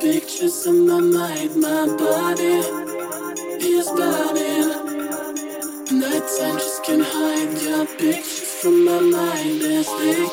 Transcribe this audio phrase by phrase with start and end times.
[0.00, 2.60] Pictures in my mind, my body
[3.64, 4.68] is burning.
[6.00, 10.26] Nighttime just can't hide your pictures from my mind It's they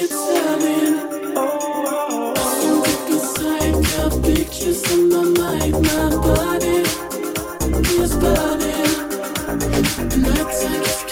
[0.00, 1.36] it's burning.
[1.36, 6.82] Often deep inside, your pictures in my mind, my body
[8.02, 8.92] is burning.
[10.22, 11.05] Nighttime just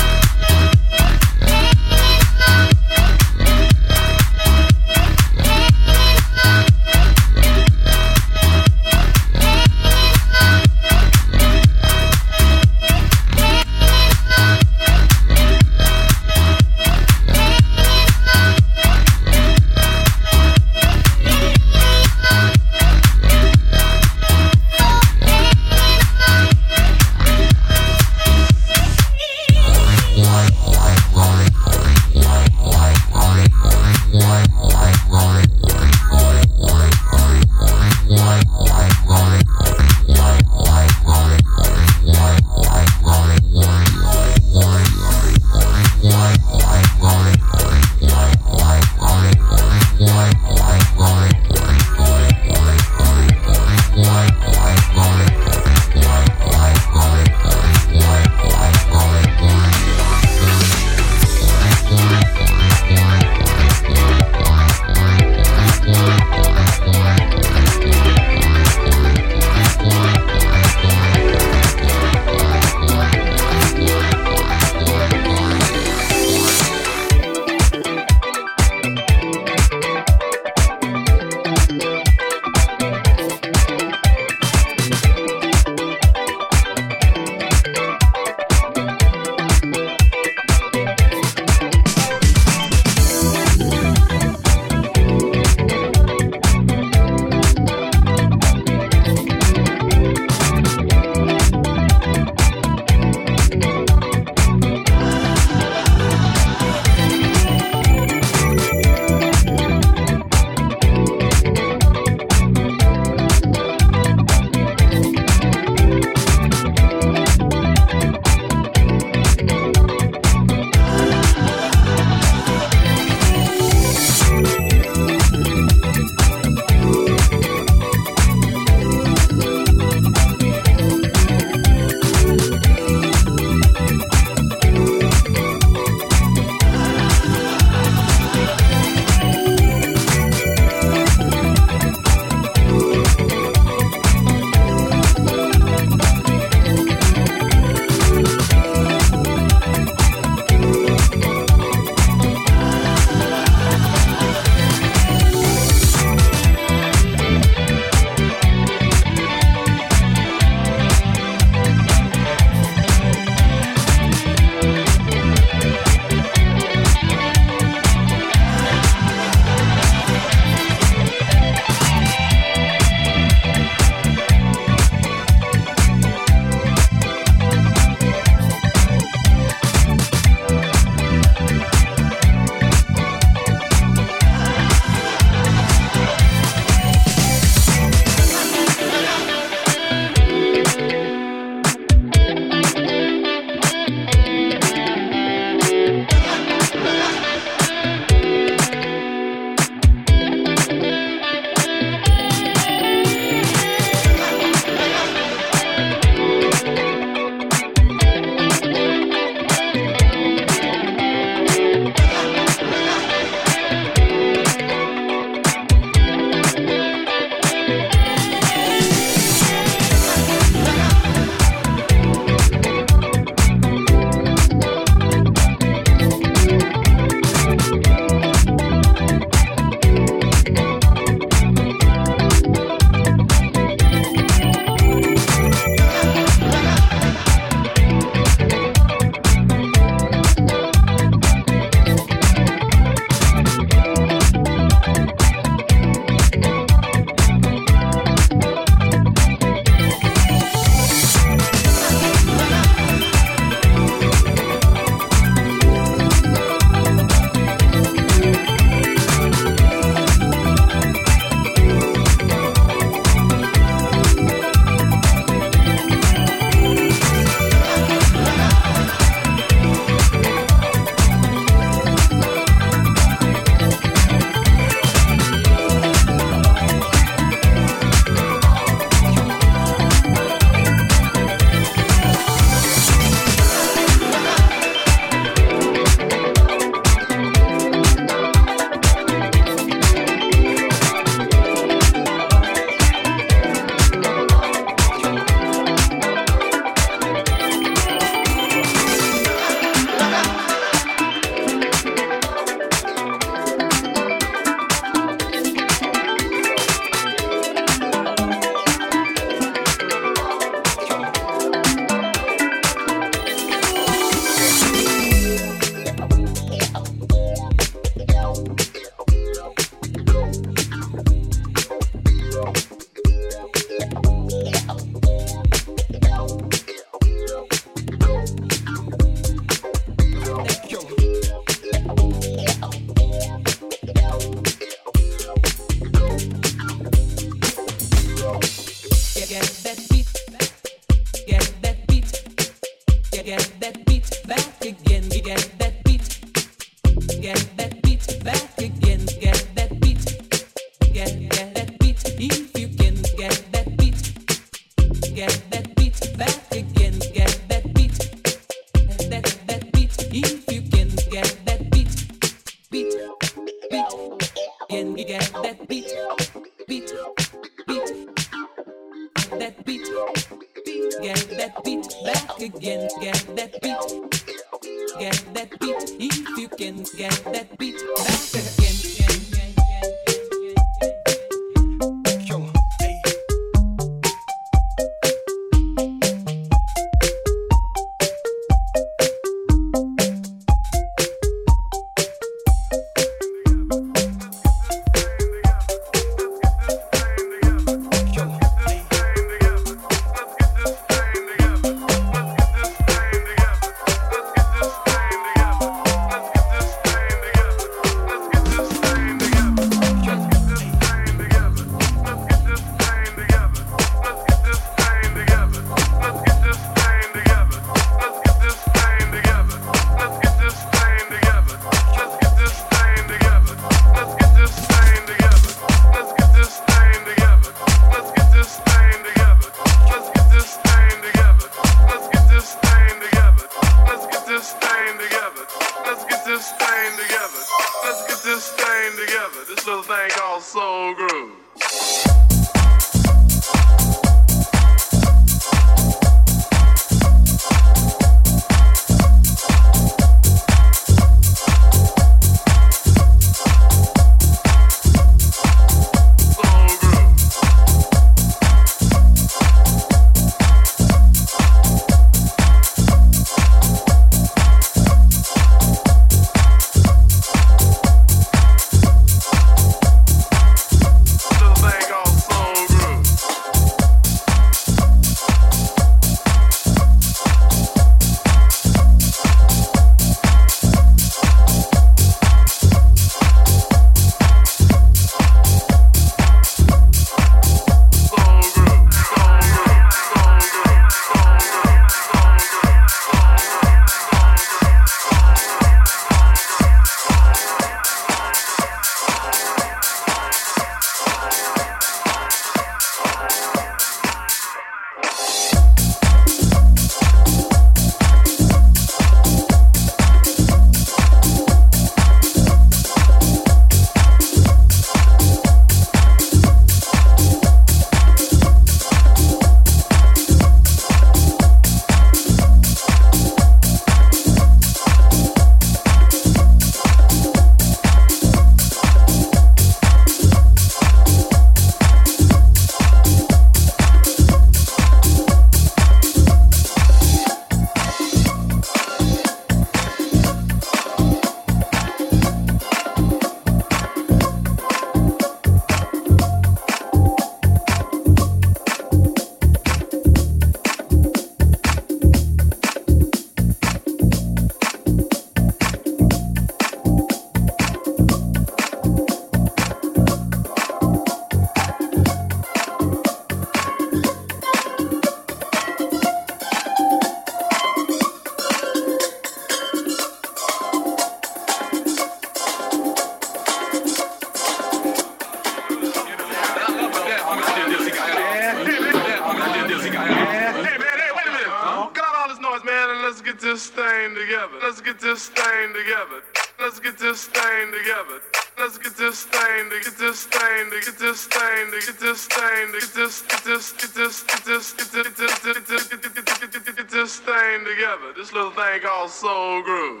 [598.72, 600.00] Make called soul groove.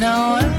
[0.00, 0.49] No.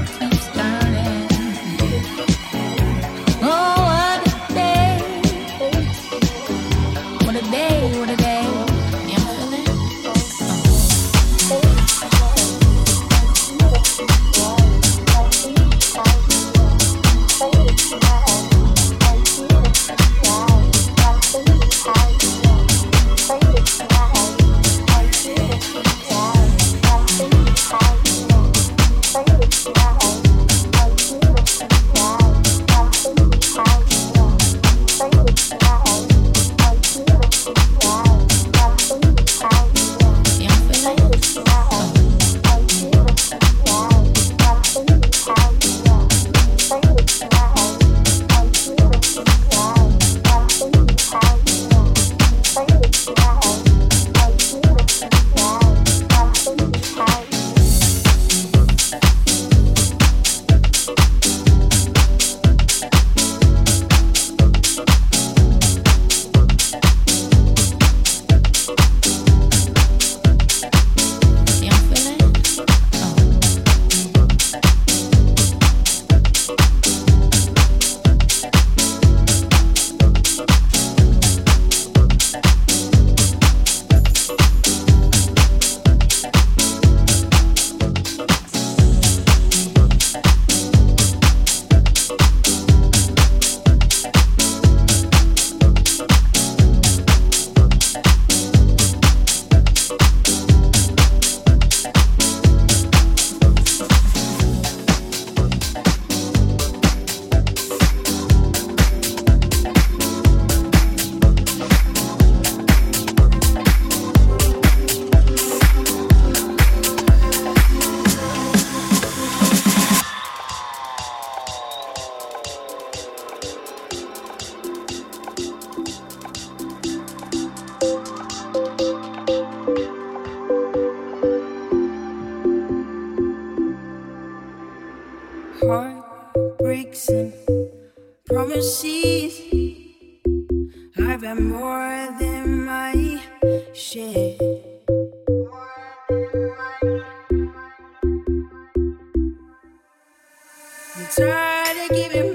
[151.16, 152.31] try to give it